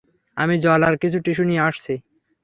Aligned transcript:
আমি 0.37 0.55
জল 0.59 0.81
আর 0.83 0.95
কিছু 0.97 1.17
টিস্যু 1.25 1.43
নিয়ে 1.43 1.65
আসছি। 1.69 1.93